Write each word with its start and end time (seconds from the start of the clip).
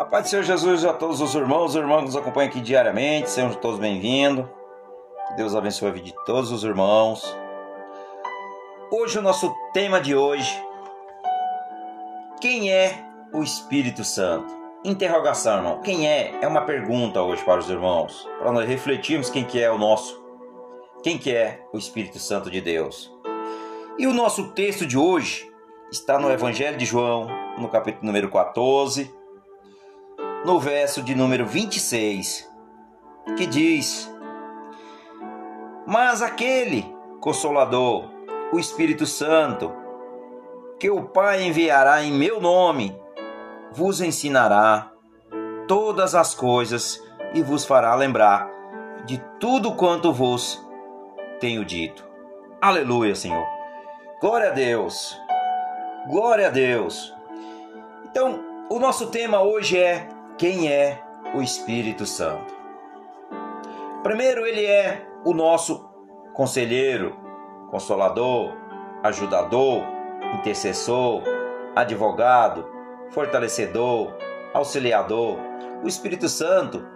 A 0.00 0.04
paz 0.06 0.24
do 0.24 0.30
Senhor 0.30 0.42
Jesus 0.42 0.82
a 0.86 0.94
todos 0.94 1.20
os 1.20 1.34
irmãos, 1.34 1.72
os 1.72 1.76
irmãos 1.76 1.98
que 1.98 2.06
nos 2.06 2.16
acompanham 2.16 2.48
aqui 2.48 2.58
diariamente, 2.58 3.28
sejam 3.28 3.52
todos 3.52 3.78
bem-vindos. 3.78 4.46
Deus 5.36 5.54
abençoe 5.54 5.90
a 5.90 5.92
vida 5.92 6.06
de 6.06 6.14
todos 6.24 6.50
os 6.50 6.64
irmãos. 6.64 7.36
Hoje 8.90 9.18
o 9.18 9.22
nosso 9.22 9.54
tema 9.74 10.00
de 10.00 10.16
hoje, 10.16 10.50
quem 12.40 12.72
é 12.72 12.94
o 13.34 13.42
Espírito 13.42 14.02
Santo? 14.02 14.50
Interrogação, 14.82 15.58
irmão. 15.58 15.82
Quem 15.82 16.08
é? 16.08 16.32
É 16.40 16.48
uma 16.48 16.62
pergunta 16.62 17.20
hoje 17.20 17.44
para 17.44 17.60
os 17.60 17.68
irmãos, 17.68 18.26
para 18.38 18.52
nós 18.52 18.66
refletirmos 18.66 19.28
quem 19.28 19.44
que 19.44 19.60
é 19.60 19.70
o 19.70 19.76
nosso, 19.76 20.18
quem 21.02 21.18
que 21.18 21.30
é 21.30 21.60
o 21.74 21.76
Espírito 21.76 22.18
Santo 22.18 22.50
de 22.50 22.62
Deus. 22.62 23.14
E 23.98 24.06
o 24.06 24.14
nosso 24.14 24.52
texto 24.52 24.86
de 24.86 24.96
hoje 24.96 25.46
está 25.92 26.18
no 26.18 26.30
Evangelho 26.30 26.78
de 26.78 26.86
João, 26.86 27.26
no 27.58 27.68
capítulo 27.68 28.06
número 28.06 28.30
14, 28.30 29.19
no 30.44 30.58
verso 30.58 31.02
de 31.02 31.14
número 31.14 31.46
26, 31.46 32.50
que 33.36 33.46
diz: 33.46 34.12
Mas 35.86 36.22
aquele 36.22 36.94
consolador, 37.20 38.10
o 38.52 38.58
Espírito 38.58 39.06
Santo, 39.06 39.72
que 40.78 40.90
o 40.90 41.04
Pai 41.04 41.42
enviará 41.42 42.02
em 42.02 42.12
meu 42.12 42.40
nome, 42.40 42.96
vos 43.72 44.00
ensinará 44.00 44.90
todas 45.68 46.14
as 46.14 46.34
coisas 46.34 47.02
e 47.34 47.42
vos 47.42 47.64
fará 47.64 47.94
lembrar 47.94 48.50
de 49.04 49.18
tudo 49.38 49.74
quanto 49.74 50.12
vos 50.12 50.64
tenho 51.38 51.64
dito. 51.64 52.04
Aleluia, 52.60 53.14
Senhor. 53.14 53.46
Glória 54.20 54.48
a 54.48 54.52
Deus. 54.52 55.18
Glória 56.08 56.48
a 56.48 56.50
Deus. 56.50 57.14
Então, 58.04 58.40
o 58.68 58.78
nosso 58.78 59.06
tema 59.08 59.40
hoje 59.40 59.78
é 59.78 60.08
quem 60.40 60.72
é 60.72 60.98
o 61.34 61.42
Espírito 61.42 62.06
Santo. 62.06 62.54
Primeiro, 64.02 64.46
ele 64.46 64.64
é 64.64 65.06
o 65.22 65.34
nosso 65.34 65.86
conselheiro, 66.32 67.14
consolador, 67.70 68.56
ajudador, 69.02 69.82
intercessor, 70.38 71.22
advogado, 71.76 72.66
fortalecedor, 73.10 74.14
auxiliador. 74.54 75.36
O 75.84 75.86
Espírito 75.86 76.26
Santo, 76.26 76.86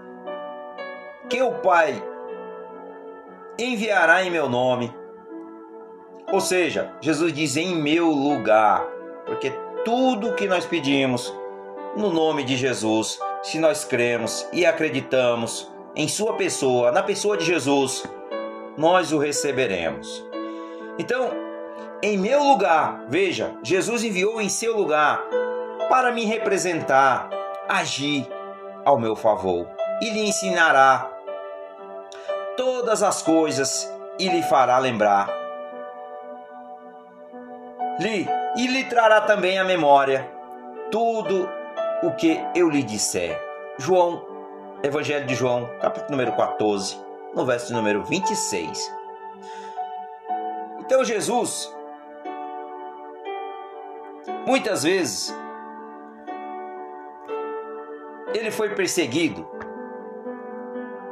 que 1.29 1.43
o 1.43 1.53
Pai 1.57 2.03
enviará 3.59 4.25
em 4.25 4.31
meu 4.31 4.49
nome. 4.49 4.91
Ou 6.33 6.41
seja, 6.41 6.97
Jesus 6.99 7.31
diz 7.31 7.59
em 7.59 7.77
meu 7.77 8.07
lugar, 8.07 8.83
porque 9.27 9.53
tudo 9.85 10.35
que 10.35 10.49
nós 10.49 10.65
pedimos 10.65 11.31
no 11.95 12.11
nome 12.11 12.43
de 12.43 12.57
Jesus, 12.57 13.21
se 13.45 13.59
nós 13.59 13.85
cremos 13.85 14.49
e 14.55 14.65
acreditamos 14.65 15.71
em 15.95 16.09
Sua 16.09 16.33
pessoa, 16.33 16.91
na 16.91 17.03
pessoa 17.03 17.37
de 17.37 17.45
Jesus, 17.45 18.03
nós 18.77 19.13
o 19.13 19.19
receberemos. 19.19 20.25
Então, 20.99 21.31
em 22.03 22.17
meu 22.17 22.43
lugar, 22.43 23.05
veja, 23.07 23.55
Jesus 23.63 24.03
enviou 24.03 24.41
em 24.41 24.49
seu 24.49 24.75
lugar 24.75 25.23
para 25.91 26.11
me 26.11 26.25
representar, 26.25 27.29
agir 27.69 28.27
ao 28.83 28.99
meu 28.99 29.15
favor 29.15 29.69
e 30.01 30.09
lhe 30.09 30.27
ensinará 30.27 31.11
todas 32.57 33.03
as 33.03 33.21
coisas 33.21 33.93
e 34.19 34.27
lhe 34.27 34.43
fará 34.43 34.79
lembrar. 34.79 35.29
Lhe, 38.01 38.27
e 38.57 38.67
lhe 38.67 38.85
trará 38.85 39.21
também 39.21 39.59
a 39.59 39.65
memória 39.65 40.33
tudo 40.91 41.49
o 42.05 42.15
que 42.15 42.39
eu 42.55 42.69
lhe 42.69 42.83
disser. 42.83 43.41
João, 43.79 44.23
Evangelho 44.83 45.27
de 45.27 45.35
João, 45.35 45.67
capítulo 45.81 46.11
número 46.11 46.37
14, 46.37 47.01
no 47.35 47.47
verso 47.47 47.73
número 47.73 48.05
26. 48.05 48.93
Então 50.81 51.03
Jesus, 51.03 51.75
muitas 54.47 54.83
vezes, 54.83 55.35
ele 58.35 58.51
foi 58.51 58.75
perseguido 58.75 59.49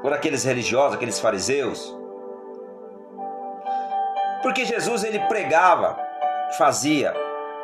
por 0.02 0.12
aqueles 0.12 0.44
religiosos, 0.44 0.96
aqueles 0.96 1.18
fariseus, 1.18 1.96
porque 4.42 4.66
Jesus 4.66 5.04
ele 5.04 5.20
pregava, 5.20 5.96
fazia 6.58 7.14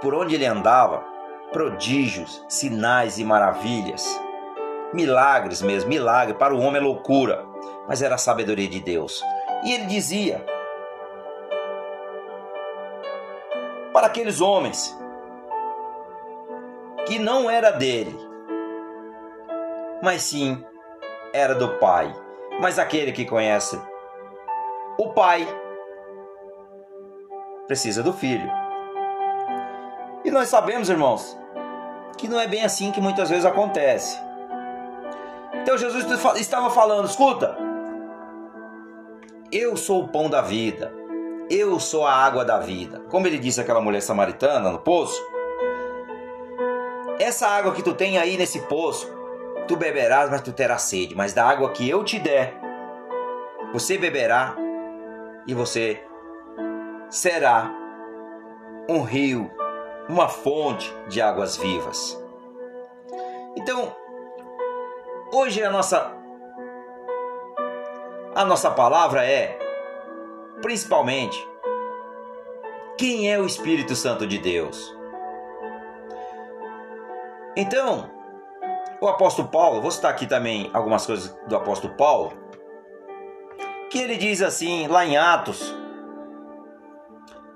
por 0.00 0.14
onde 0.14 0.34
ele 0.34 0.46
andava 0.46 1.17
prodígios, 1.52 2.44
sinais 2.48 3.18
e 3.18 3.24
maravilhas. 3.24 4.06
Milagres 4.92 5.62
mesmo, 5.62 5.88
milagre. 5.88 6.34
Para 6.34 6.54
o 6.54 6.60
homem 6.60 6.80
é 6.80 6.84
loucura, 6.84 7.44
mas 7.86 8.02
era 8.02 8.14
a 8.14 8.18
sabedoria 8.18 8.68
de 8.68 8.80
Deus. 8.80 9.22
E 9.64 9.72
ele 9.72 9.86
dizia 9.86 10.44
para 13.92 14.06
aqueles 14.06 14.40
homens 14.40 14.96
que 17.06 17.18
não 17.18 17.50
era 17.50 17.70
dele, 17.70 18.16
mas 20.02 20.22
sim 20.22 20.64
era 21.32 21.54
do 21.54 21.76
Pai. 21.78 22.14
Mas 22.60 22.78
aquele 22.78 23.12
que 23.12 23.24
conhece 23.24 23.80
o 24.98 25.12
Pai 25.12 25.46
precisa 27.66 28.02
do 28.02 28.12
Filho. 28.12 28.50
E 30.24 30.30
nós 30.30 30.48
sabemos, 30.48 30.90
irmãos, 30.90 31.37
que 32.16 32.28
não 32.28 32.40
é 32.40 32.46
bem 32.46 32.64
assim 32.64 32.90
que 32.90 33.00
muitas 33.00 33.28
vezes 33.28 33.44
acontece. 33.44 34.18
Então 35.62 35.76
Jesus 35.76 36.06
estava 36.36 36.70
falando: 36.70 37.06
escuta, 37.06 37.56
eu 39.52 39.76
sou 39.76 40.04
o 40.04 40.08
pão 40.08 40.28
da 40.28 40.40
vida, 40.40 40.92
eu 41.50 41.78
sou 41.78 42.06
a 42.06 42.12
água 42.12 42.44
da 42.44 42.58
vida. 42.58 43.00
Como 43.10 43.26
ele 43.26 43.38
disse 43.38 43.60
àquela 43.60 43.80
mulher 43.80 44.00
samaritana 44.00 44.70
no 44.70 44.78
poço, 44.78 45.20
essa 47.18 47.48
água 47.48 47.72
que 47.72 47.82
tu 47.82 47.94
tem 47.94 48.18
aí 48.18 48.36
nesse 48.36 48.60
poço, 48.62 49.10
tu 49.66 49.76
beberás, 49.76 50.30
mas 50.30 50.40
tu 50.40 50.52
terás 50.52 50.82
sede. 50.82 51.14
Mas 51.14 51.32
da 51.32 51.46
água 51.46 51.70
que 51.70 51.88
eu 51.88 52.04
te 52.04 52.18
der, 52.18 52.54
você 53.72 53.98
beberá 53.98 54.56
e 55.46 55.54
você 55.54 56.02
será 57.10 57.70
um 58.88 59.02
rio 59.02 59.50
uma 60.08 60.28
fonte 60.28 60.92
de 61.08 61.20
águas 61.20 61.56
vivas. 61.56 62.18
Então, 63.56 63.94
hoje 65.32 65.62
a 65.62 65.70
nossa 65.70 66.16
a 68.34 68.44
nossa 68.44 68.70
palavra 68.70 69.24
é 69.24 69.58
principalmente 70.62 71.46
quem 72.96 73.32
é 73.32 73.38
o 73.38 73.46
Espírito 73.46 73.94
Santo 73.94 74.26
de 74.26 74.38
Deus. 74.38 74.96
Então, 77.56 78.10
o 79.00 79.08
apóstolo 79.08 79.48
Paulo, 79.48 79.80
vou 79.80 79.90
citar 79.90 80.10
aqui 80.10 80.26
também 80.26 80.70
algumas 80.72 81.06
coisas 81.06 81.36
do 81.46 81.56
apóstolo 81.56 81.94
Paulo, 81.94 82.32
que 83.90 83.98
ele 83.98 84.16
diz 84.16 84.42
assim 84.42 84.86
lá 84.86 85.04
em 85.04 85.16
Atos, 85.16 85.74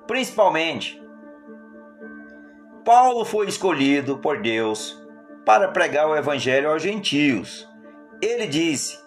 principalmente 0.07 1.02
Paulo 2.85 3.25
foi 3.25 3.47
escolhido 3.47 4.19
por 4.19 4.41
Deus 4.41 5.01
para 5.45 5.69
pregar 5.69 6.09
o 6.09 6.17
evangelho 6.17 6.71
aos 6.71 6.83
gentios. 6.83 7.69
Ele 8.21 8.47
disse: 8.47 8.99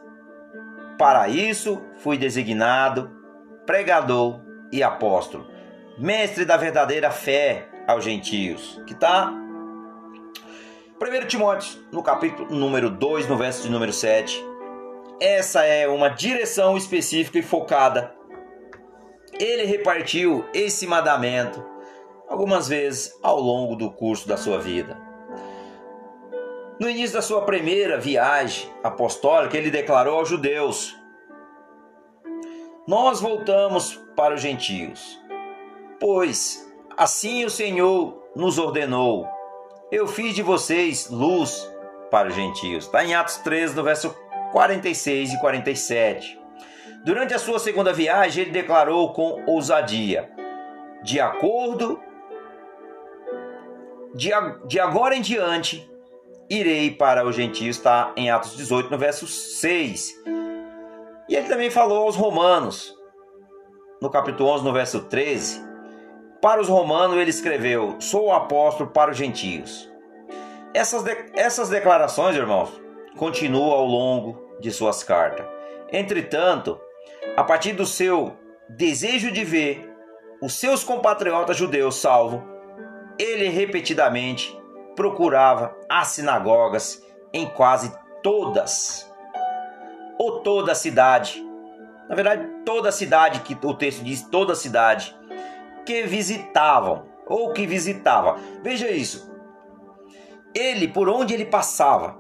Para 0.98 1.28
isso 1.28 1.82
fui 1.98 2.18
designado 2.18 3.12
pregador 3.66 4.42
e 4.72 4.82
apóstolo, 4.82 5.48
mestre 5.98 6.46
da 6.46 6.56
verdadeira 6.56 7.12
fé 7.12 7.68
aos 7.86 8.04
gentios. 8.04 8.82
Que 8.88 8.94
tá 8.94 9.34
1 11.02 11.28
Timóteo, 11.28 11.78
no 11.92 12.02
capítulo 12.02 12.56
número 12.56 12.90
2, 12.90 13.28
no 13.28 13.38
verso 13.38 13.64
de 13.64 13.70
número 13.70 13.92
7. 13.92 14.42
Essa 15.20 15.66
é 15.66 15.86
uma 15.88 16.10
direção 16.10 16.78
específica 16.78 17.40
e 17.40 17.44
focada. 17.44 18.16
Ele 19.38 19.66
repartiu 19.66 20.46
esse 20.54 20.88
mandamento 20.88 21.75
algumas 22.28 22.68
vezes 22.68 23.18
ao 23.22 23.40
longo 23.40 23.76
do 23.76 23.92
curso 23.92 24.28
da 24.28 24.38
sua 24.38 24.60
vida. 24.60 24.98
No 26.80 26.90
início 26.90 27.16
da 27.16 27.22
sua 27.22 27.44
primeira 27.44 27.98
viagem 27.98 28.70
apostólica, 28.84 29.58
ele 29.58 29.72
declarou 29.72 30.20
aos 30.20 30.28
judeus: 30.28 30.96
Nós 32.86 33.22
voltamos 33.22 34.00
para 34.16 34.36
os 34.36 34.42
gentios, 34.42 35.22
pois 36.00 36.70
assim 36.98 37.46
o 37.46 37.50
Senhor 37.50 38.22
nos 38.36 38.58
ordenou. 38.58 39.28
Eu 39.90 40.08
fiz 40.08 40.36
de 40.36 40.42
vocês 40.42 41.10
luz 41.10 41.72
para 42.12 42.28
os 42.28 42.36
gentios. 42.36 42.86
Está 42.86 43.06
em 43.06 43.16
Atos 43.16 43.38
13, 43.38 43.76
no 43.76 43.84
verso 43.84 44.14
46 44.52 45.34
e 45.34 45.40
47. 45.40 46.40
Durante 47.06 47.34
a 47.34 47.40
sua 47.40 47.60
segunda 47.60 47.94
viagem, 47.94 48.44
ele 48.44 48.52
declarou 48.52 49.14
com 49.14 49.44
ousadia: 49.48 50.30
De 51.04 51.20
acordo 51.22 52.02
de, 54.16 54.32
de 54.66 54.80
agora 54.80 55.14
em 55.14 55.22
diante, 55.22 55.88
irei 56.50 56.90
para 56.90 57.28
os 57.28 57.36
gentios, 57.36 57.76
está 57.76 58.14
em 58.16 58.32
Atos 58.32 58.56
18, 58.56 58.90
no 58.90 58.98
verso 58.98 59.28
6. 59.28 60.24
E 61.28 61.36
ele 61.36 61.48
também 61.50 61.70
falou 61.70 62.04
aos 62.04 62.16
romanos, 62.16 62.96
no 64.02 64.10
capítulo 64.10 64.50
11, 64.52 64.64
no 64.64 64.72
verso 64.72 65.02
13. 65.02 65.62
Para 66.42 66.62
os 66.62 66.70
romanos 66.70 67.18
ele 67.18 67.30
escreveu: 67.30 67.98
Sou 68.00 68.32
apóstolo 68.32 68.90
para 68.90 69.12
os 69.12 69.18
gentios. 69.18 69.92
Essas, 70.74 71.04
de, 71.04 71.16
essas 71.34 71.70
declarações, 71.70 72.36
irmãos, 72.38 72.70
continuam 73.18 73.72
ao 73.72 73.86
longo 73.86 74.50
de 74.62 74.72
suas 74.72 75.04
cartas. 75.04 75.46
Entretanto, 75.92 76.80
a 77.36 77.44
partir 77.44 77.74
do 77.74 77.86
seu 77.86 78.34
desejo 78.70 79.32
de 79.32 79.44
ver 79.44 79.90
os 80.42 80.54
seus 80.54 80.84
compatriotas 80.84 81.58
judeus 81.58 81.96
salvos, 81.96 82.55
ele 83.18 83.50
repetidamente 83.50 84.58
procurava 84.96 85.76
as 85.90 86.10
sinagogas 86.10 87.04
em 87.34 87.46
quase 87.48 87.94
todas 88.24 89.12
ou 90.18 90.40
toda 90.40 90.72
a 90.72 90.76
cidade. 90.76 91.44
Na 92.08 92.16
verdade, 92.16 92.48
toda 92.66 92.90
a 92.90 92.92
cidade 92.92 93.42
que 93.42 93.58
o 93.66 93.74
texto 93.74 94.04
diz, 94.04 94.22
toda 94.22 94.54
a 94.54 94.56
cidade 94.56 95.16
que 95.86 96.04
visitavam 96.04 97.06
ou 97.28 97.52
que 97.52 97.66
visitava. 97.68 98.38
Veja 98.64 98.90
isso. 98.90 99.34
Ele, 100.54 100.88
por 100.88 101.10
onde 101.10 101.34
ele 101.34 101.46
passava, 101.46 102.18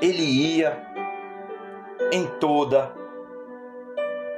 ele 0.00 0.22
ia 0.22 0.76
em 2.12 2.26
toda 2.38 2.92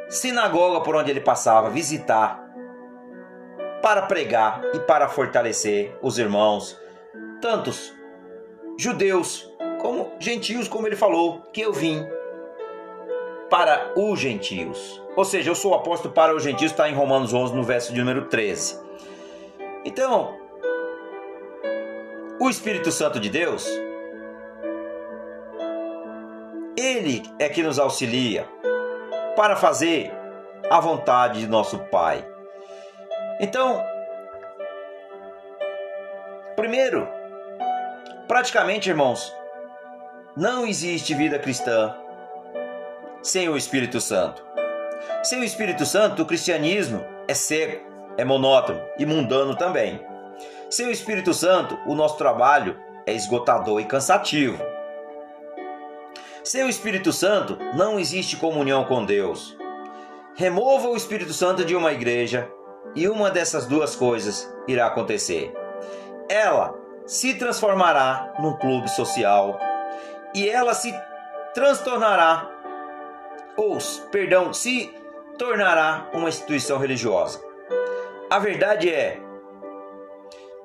sinagoga 0.09 0.81
por 0.81 0.95
onde 0.95 1.11
ele 1.11 1.21
passava 1.21 1.69
visitar 1.69 2.46
para 3.87 4.03
pregar 4.03 4.63
e 4.75 4.81
para 4.81 5.07
fortalecer 5.07 5.97
os 6.03 6.19
irmãos, 6.19 6.77
tantos 7.41 7.95
judeus 8.77 9.49
como 9.81 10.11
gentios, 10.19 10.67
como 10.67 10.89
ele 10.89 10.97
falou, 10.97 11.43
que 11.53 11.61
eu 11.61 11.73
vim 11.73 12.05
para 13.49 13.93
os 13.97 14.19
gentios. 14.19 15.01
Ou 15.15 15.25
seja, 15.25 15.53
eu 15.53 15.55
sou 15.55 15.73
apóstolo 15.73 16.13
para 16.13 16.35
os 16.35 16.43
gentios, 16.43 16.73
está 16.73 16.91
em 16.91 16.95
Romanos 16.95 17.33
11, 17.33 17.55
no 17.55 17.63
verso 17.63 17.93
de 17.93 18.01
número 18.01 18.25
13. 18.25 18.77
Então, 19.85 20.37
o 22.41 22.51
Espírito 22.51 22.91
Santo 22.91 23.21
de 23.21 23.31
Deus, 23.31 23.71
ele 26.77 27.23
é 27.39 27.49
que 27.49 27.63
nos 27.63 27.79
auxilia 27.79 28.49
para 29.37 29.55
fazer 29.55 30.13
a 30.69 30.81
vontade 30.81 31.39
de 31.39 31.47
nosso 31.47 31.79
Pai. 31.85 32.35
Então, 33.39 33.85
primeiro, 36.57 37.07
praticamente, 38.27 38.89
irmãos, 38.89 39.33
não 40.35 40.67
existe 40.67 41.15
vida 41.15 41.39
cristã 41.39 41.95
sem 43.23 43.49
o 43.49 43.57
Espírito 43.57 44.01
Santo. 44.01 44.43
Sem 45.23 45.41
o 45.41 45.45
Espírito 45.45 45.85
Santo, 45.85 46.23
o 46.23 46.27
cristianismo 46.27 47.05
é 47.29 47.35
seco, 47.35 47.85
é 48.17 48.25
monótono 48.25 48.81
e 48.99 49.05
mundano 49.05 49.55
também. 49.55 50.01
Sem 50.71 50.87
o 50.87 50.91
Espírito 50.91 51.35
Santo, 51.35 51.79
o 51.87 51.95
nosso 51.95 52.17
trabalho 52.17 52.81
é 53.05 53.13
esgotador 53.13 53.81
e 53.81 53.85
cansativo. 53.85 54.63
Sem 56.43 56.65
o 56.65 56.69
Espírito 56.69 57.13
Santo, 57.13 57.59
não 57.75 57.99
existe 57.99 58.37
comunhão 58.37 58.85
com 58.85 59.05
Deus. 59.05 59.57
Remova 60.35 60.89
o 60.89 60.97
Espírito 60.97 61.33
Santo 61.33 61.65
de 61.65 61.77
uma 61.77 61.93
igreja 61.93 62.51
e 62.95 63.09
uma 63.09 63.31
dessas 63.31 63.67
duas 63.67 63.95
coisas 63.95 64.51
irá 64.67 64.87
acontecer. 64.87 65.53
Ela 66.29 66.75
se 67.07 67.35
transformará 67.35 68.33
num 68.39 68.57
clube 68.57 68.89
social 68.89 69.59
e 70.35 70.49
ela 70.49 70.75
se 70.75 70.95
transtornará 71.55 72.51
ou, 73.57 73.79
perdão, 74.11 74.53
se 74.53 74.95
tornará 75.39 76.09
uma 76.13 76.29
instituição 76.29 76.79
religiosa. 76.79 77.41
A 78.29 78.39
verdade 78.39 78.93
é, 78.93 79.19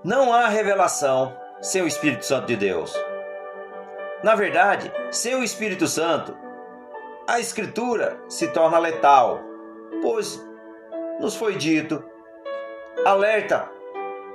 não 0.03 0.33
há 0.33 0.47
revelação 0.47 1.37
sem 1.61 1.81
o 1.81 1.87
Espírito 1.87 2.25
Santo 2.25 2.47
de 2.47 2.55
Deus. 2.55 2.93
Na 4.23 4.35
verdade, 4.35 4.91
sem 5.11 5.35
o 5.35 5.43
Espírito 5.43 5.87
Santo, 5.87 6.35
a 7.27 7.39
Escritura 7.39 8.19
se 8.27 8.47
torna 8.47 8.77
letal, 8.77 9.39
pois 10.01 10.43
nos 11.19 11.35
foi 11.35 11.55
dito, 11.55 12.03
alerta, 13.05 13.69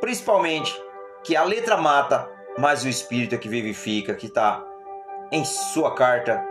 principalmente, 0.01 0.75
que 1.23 1.37
a 1.37 1.45
letra 1.45 1.77
mata, 1.77 2.29
mas 2.59 2.85
o 2.85 2.89
Espírito 2.89 3.35
é 3.35 3.39
que 3.39 3.49
vivifica, 3.49 4.15
que 4.15 4.27
está 4.27 4.65
em 5.33 5.45
sua 5.45 5.95
carta, 5.95 6.45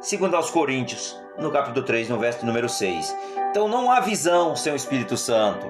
segundo 0.00 0.36
aos 0.36 0.50
Coríntios, 0.50 1.18
no 1.38 1.50
capítulo 1.50 1.84
3, 1.84 2.08
no 2.08 2.18
verso 2.18 2.44
número 2.44 2.68
6. 2.68 3.14
Então 3.50 3.68
não 3.68 3.90
há 3.90 4.00
visão 4.00 4.54
sem 4.54 4.72
o 4.72 4.76
Espírito 4.76 5.16
Santo. 5.16 5.66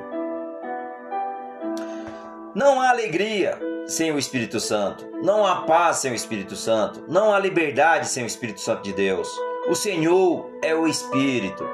Não 2.55 2.81
há 2.81 2.91
alegria 2.91 3.59
sem 3.87 4.13
o 4.13 4.19
Espírito 4.19 4.61
Santo. 4.61 5.09
Não 5.23 5.47
há 5.47 5.63
paz 5.63 5.99
sem 5.99 6.13
o 6.13 6.15
Espírito 6.15 6.57
Santo. 6.57 7.05
Não 7.09 7.33
há 7.33 7.39
liberdade 7.39 8.09
sem 8.09 8.25
o 8.25 8.27
Espírito 8.27 8.61
Santo 8.61 8.83
de 8.83 8.93
Deus. 8.93 9.29
O 9.69 9.75
Senhor 9.75 10.51
é 10.63 10.75
o 10.75 10.87
Espírito. 10.87 11.69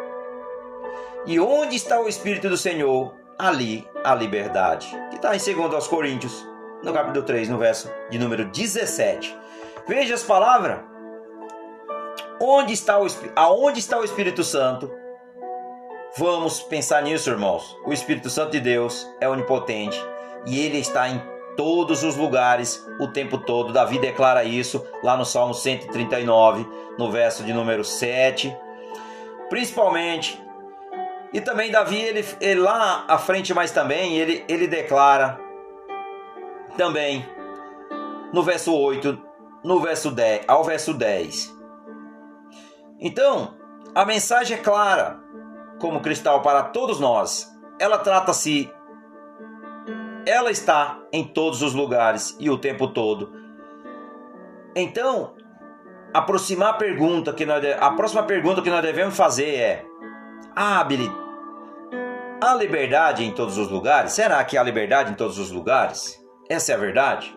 E 1.26 1.40
onde 1.40 1.76
está 1.76 2.00
o 2.00 2.08
Espírito 2.08 2.48
do 2.48 2.56
Senhor? 2.56 3.14
Ali 3.38 3.86
a 4.04 4.14
liberdade. 4.14 4.88
Que 5.10 5.16
está 5.16 5.34
em 5.34 5.38
2 5.38 5.74
aos 5.74 5.86
Coríntios, 5.88 6.46
no 6.82 6.92
capítulo 6.92 7.24
3, 7.24 7.48
no 7.48 7.58
verso 7.58 7.90
de 8.10 8.18
número 8.18 8.46
17. 8.46 9.36
Veja 9.86 10.14
as 10.14 10.22
palavras. 10.22 10.80
Onde 12.40 12.72
está 12.72 12.98
o, 12.98 13.06
aonde 13.34 13.78
está 13.78 13.98
o 13.98 14.04
Espírito 14.04 14.44
Santo? 14.44 14.90
Vamos 16.18 16.60
pensar 16.60 17.02
nisso, 17.02 17.30
irmãos. 17.30 17.76
O 17.84 17.92
Espírito 17.92 18.30
Santo 18.30 18.52
de 18.52 18.60
Deus 18.60 19.06
é 19.20 19.28
onipotente 19.28 20.02
e 20.46 20.58
ele 20.60 20.78
está 20.78 21.08
em 21.08 21.22
todos 21.56 22.02
os 22.04 22.16
lugares, 22.16 22.86
o 23.00 23.08
tempo 23.08 23.38
todo. 23.38 23.72
Davi 23.72 23.98
declara 23.98 24.44
isso 24.44 24.86
lá 25.02 25.16
no 25.16 25.24
Salmo 25.24 25.54
139, 25.54 26.66
no 26.98 27.10
verso 27.10 27.42
de 27.42 27.52
número 27.52 27.84
7. 27.84 28.56
Principalmente. 29.48 30.45
E 31.36 31.40
também 31.42 31.70
Davi, 31.70 32.00
ele, 32.00 32.24
ele 32.40 32.60
lá 32.60 33.04
à 33.06 33.18
frente 33.18 33.52
mais 33.52 33.70
também, 33.70 34.16
ele, 34.16 34.42
ele 34.48 34.66
declara 34.66 35.38
também 36.78 37.28
no 38.32 38.42
verso 38.42 38.74
8, 38.74 39.22
no 39.62 39.78
verso 39.78 40.10
10, 40.10 40.46
ao 40.48 40.64
verso 40.64 40.94
10. 40.94 41.54
Então, 42.98 43.54
a 43.94 44.06
mensagem 44.06 44.56
é 44.56 44.60
clara, 44.62 45.20
como 45.78 46.00
cristal 46.00 46.40
para 46.40 46.62
todos 46.62 46.98
nós. 46.98 47.54
Ela 47.78 47.98
trata-se 47.98 48.72
ela 50.24 50.50
está 50.50 50.98
em 51.12 51.22
todos 51.22 51.60
os 51.60 51.74
lugares 51.74 52.34
e 52.40 52.48
o 52.48 52.56
tempo 52.56 52.88
todo. 52.88 53.30
Então, 54.74 55.34
aproximar 56.14 56.70
a 56.70 56.78
pergunta 56.78 57.34
que 57.34 57.44
nós, 57.44 57.62
a 57.78 57.90
próxima 57.90 58.22
pergunta 58.22 58.62
que 58.62 58.70
nós 58.70 58.80
devemos 58.80 59.14
fazer 59.14 59.54
é: 59.54 59.84
Ah, 60.56 60.82
Billy, 60.82 61.25
há 62.46 62.54
liberdade 62.54 63.24
em 63.24 63.32
todos 63.32 63.58
os 63.58 63.68
lugares? 63.68 64.12
Será 64.12 64.42
que 64.44 64.56
há 64.56 64.62
liberdade 64.62 65.10
em 65.10 65.14
todos 65.14 65.36
os 65.38 65.50
lugares? 65.50 66.16
Essa 66.48 66.72
é 66.72 66.74
a 66.76 66.78
verdade? 66.78 67.36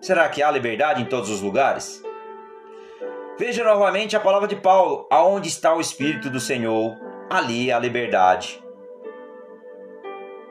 Será 0.00 0.28
que 0.28 0.40
há 0.40 0.50
liberdade 0.50 1.02
em 1.02 1.04
todos 1.04 1.28
os 1.30 1.40
lugares? 1.40 2.00
Veja 3.36 3.64
novamente 3.64 4.16
a 4.16 4.20
palavra 4.20 4.46
de 4.46 4.54
Paulo: 4.54 5.06
aonde 5.10 5.48
está 5.48 5.74
o 5.74 5.80
Espírito 5.80 6.30
do 6.30 6.38
Senhor, 6.38 6.96
ali 7.28 7.72
há 7.72 7.78
liberdade. 7.78 8.62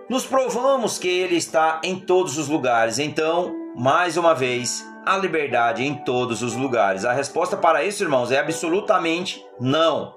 Nos 0.10 0.26
provamos 0.26 1.00
que 1.00 1.08
Ele 1.08 1.38
está 1.38 1.80
em 1.82 1.98
todos 1.98 2.38
os 2.38 2.50
lugares, 2.50 3.00
então, 3.00 3.56
mais 3.76 4.18
uma 4.18 4.36
vez, 4.36 4.86
a 5.06 5.18
liberdade 5.18 5.86
em 5.86 5.96
todos 5.96 6.44
os 6.44 6.54
lugares. 6.54 7.06
A 7.06 7.14
resposta 7.14 7.56
para 7.56 7.84
isso, 7.84 8.04
irmãos, 8.04 8.30
é 8.30 8.40
absolutamente 8.40 9.44
não. 9.60 10.14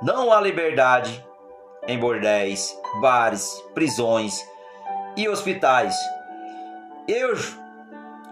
Não 0.00 0.32
há 0.32 0.40
liberdade 0.40 1.27
em 1.88 1.98
bordéis, 1.98 2.78
bares, 3.00 3.50
prisões 3.74 4.46
e 5.16 5.28
hospitais. 5.28 5.96
Eu, 7.08 7.34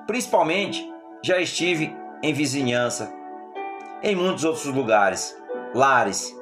principalmente, 0.06 0.88
já 1.24 1.40
estive 1.40 1.96
em 2.22 2.32
vizinhança, 2.34 3.12
em 4.02 4.14
muitos 4.14 4.44
outros 4.44 4.66
lugares, 4.66 5.36
lares 5.74 6.36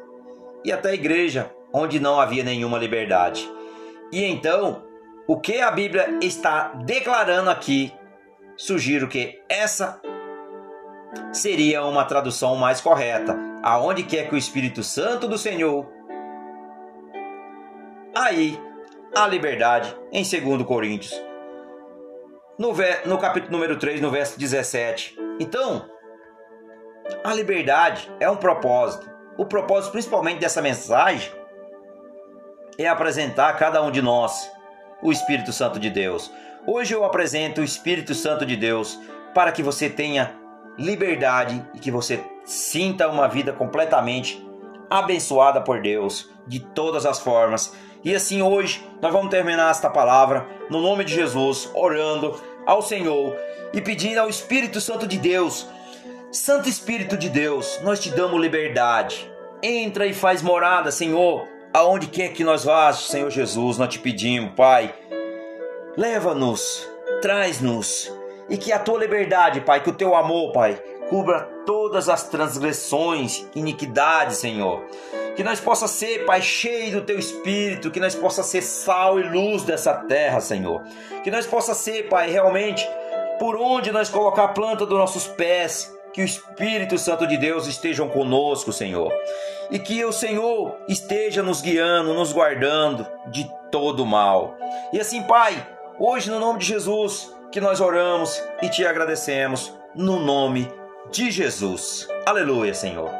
e 0.64 0.72
até 0.72 0.92
igreja, 0.92 1.50
onde 1.72 2.00
não 2.00 2.20
havia 2.20 2.42
nenhuma 2.42 2.78
liberdade. 2.78 3.48
E 4.12 4.24
então, 4.24 4.82
o 5.26 5.40
que 5.40 5.60
a 5.60 5.70
Bíblia 5.70 6.18
está 6.20 6.72
declarando 6.84 7.48
aqui, 7.48 7.92
sugiro 8.56 9.08
que 9.08 9.40
essa 9.48 10.00
seria 11.32 11.84
uma 11.84 12.04
tradução 12.04 12.56
mais 12.56 12.80
correta. 12.80 13.38
Aonde 13.62 14.02
quer 14.02 14.28
que 14.28 14.34
o 14.34 14.38
Espírito 14.38 14.82
Santo 14.82 15.26
do 15.26 15.38
Senhor, 15.38 15.86
aí 18.24 18.60
a 19.14 19.26
liberdade 19.26 19.94
em 20.10 20.22
2 20.22 20.66
Coríntios, 20.66 21.14
no, 22.58 22.72
no 23.04 23.18
capítulo 23.18 23.52
número 23.52 23.78
3, 23.78 24.00
no 24.00 24.10
verso 24.10 24.38
17. 24.38 25.16
Então, 25.38 25.88
a 27.22 27.34
liberdade 27.34 28.10
é 28.18 28.28
um 28.28 28.36
propósito. 28.36 29.08
O 29.36 29.44
propósito, 29.44 29.92
principalmente 29.92 30.40
dessa 30.40 30.62
mensagem, 30.62 31.30
é 32.78 32.88
apresentar 32.88 33.50
a 33.50 33.52
cada 33.52 33.82
um 33.82 33.90
de 33.90 34.00
nós 34.00 34.50
o 35.02 35.12
Espírito 35.12 35.52
Santo 35.52 35.78
de 35.78 35.90
Deus. 35.90 36.30
Hoje 36.66 36.94
eu 36.94 37.04
apresento 37.04 37.60
o 37.60 37.64
Espírito 37.64 38.14
Santo 38.14 38.46
de 38.46 38.56
Deus 38.56 38.98
para 39.34 39.52
que 39.52 39.62
você 39.62 39.90
tenha 39.90 40.34
liberdade 40.78 41.64
e 41.74 41.78
que 41.78 41.90
você 41.90 42.24
sinta 42.44 43.08
uma 43.08 43.28
vida 43.28 43.52
completamente 43.52 44.43
abençoada 44.98 45.60
por 45.60 45.80
Deus 45.80 46.30
de 46.46 46.60
todas 46.60 47.06
as 47.06 47.18
formas. 47.18 47.74
E 48.02 48.14
assim 48.14 48.42
hoje 48.42 48.86
nós 49.00 49.12
vamos 49.12 49.30
terminar 49.30 49.70
esta 49.70 49.88
palavra 49.88 50.46
no 50.70 50.80
nome 50.80 51.04
de 51.04 51.14
Jesus, 51.14 51.70
orando 51.74 52.40
ao 52.66 52.82
Senhor 52.82 53.36
e 53.72 53.80
pedindo 53.80 54.18
ao 54.18 54.28
Espírito 54.28 54.80
Santo 54.80 55.06
de 55.06 55.18
Deus. 55.18 55.66
Santo 56.30 56.68
Espírito 56.68 57.16
de 57.16 57.28
Deus, 57.28 57.80
nós 57.82 58.00
te 58.00 58.10
damos 58.10 58.40
liberdade. 58.40 59.30
Entra 59.62 60.06
e 60.06 60.12
faz 60.12 60.42
morada, 60.42 60.90
Senhor, 60.90 61.46
aonde 61.72 62.08
quer 62.08 62.32
que 62.32 62.44
nós 62.44 62.64
vá, 62.64 62.92
Senhor 62.92 63.30
Jesus, 63.30 63.78
nós 63.78 63.88
te 63.88 63.98
pedimos, 63.98 64.52
Pai. 64.54 64.94
Leva-nos, 65.96 66.86
traz-nos 67.22 68.12
e 68.48 68.56
que 68.56 68.72
a 68.72 68.78
tua 68.78 68.98
liberdade, 68.98 69.60
Pai, 69.60 69.82
que 69.82 69.90
o 69.90 69.94
teu 69.94 70.14
amor, 70.14 70.52
Pai, 70.52 70.80
cubra 71.08 71.48
todas 71.66 72.08
as 72.08 72.24
transgressões, 72.24 73.46
iniquidades, 73.54 74.38
Senhor. 74.38 74.84
Que 75.36 75.42
nós 75.42 75.60
possa 75.60 75.88
ser, 75.88 76.24
Pai, 76.24 76.40
cheio 76.40 77.00
do 77.00 77.06
teu 77.06 77.18
espírito, 77.18 77.90
que 77.90 78.00
nós 78.00 78.14
possa 78.14 78.42
ser 78.42 78.62
sal 78.62 79.18
e 79.18 79.22
luz 79.22 79.62
dessa 79.64 79.92
terra, 79.94 80.40
Senhor. 80.40 80.82
Que 81.22 81.30
nós 81.30 81.46
possa 81.46 81.74
ser, 81.74 82.08
Pai, 82.08 82.30
realmente 82.30 82.86
por 83.38 83.56
onde 83.56 83.90
nós 83.90 84.08
colocar 84.08 84.44
a 84.44 84.48
planta 84.48 84.86
dos 84.86 84.98
nossos 84.98 85.26
pés, 85.26 85.92
que 86.12 86.22
o 86.22 86.24
Espírito 86.24 86.96
Santo 86.96 87.26
de 87.26 87.36
Deus 87.36 87.66
estejam 87.66 88.08
conosco, 88.08 88.72
Senhor. 88.72 89.12
E 89.70 89.78
que 89.78 90.04
o 90.04 90.12
Senhor 90.12 90.76
esteja 90.88 91.42
nos 91.42 91.60
guiando, 91.60 92.14
nos 92.14 92.32
guardando 92.32 93.06
de 93.28 93.50
todo 93.70 94.06
mal. 94.06 94.56
E 94.92 95.00
assim, 95.00 95.22
Pai, 95.24 95.66
hoje 95.98 96.30
no 96.30 96.38
nome 96.38 96.60
de 96.60 96.66
Jesus, 96.66 97.34
que 97.50 97.60
nós 97.60 97.80
oramos 97.80 98.40
e 98.62 98.68
te 98.68 98.86
agradecemos 98.86 99.72
no 99.94 100.20
nome 100.20 100.70
de 101.10 101.30
Jesus. 101.30 102.08
Aleluia, 102.26 102.74
Senhor. 102.74 103.10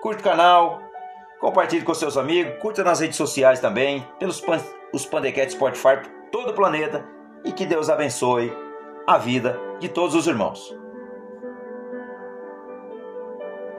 Curta 0.00 0.20
o 0.20 0.24
canal, 0.24 0.80
compartilhe 1.40 1.84
com 1.84 1.94
seus 1.94 2.16
amigos, 2.16 2.58
curta 2.60 2.82
nas 2.82 3.00
redes 3.00 3.16
sociais 3.16 3.60
também, 3.60 4.06
pelos 4.18 4.40
pan, 4.40 4.58
os 4.92 5.04
Pandequete 5.04 5.52
Spotify 5.52 5.96
por 6.02 6.10
todo 6.32 6.50
o 6.50 6.54
planeta 6.54 7.04
e 7.44 7.52
que 7.52 7.66
Deus 7.66 7.90
abençoe 7.90 8.52
a 9.06 9.18
vida 9.18 9.58
de 9.78 9.88
todos 9.88 10.14
os 10.14 10.26
irmãos. 10.26 10.74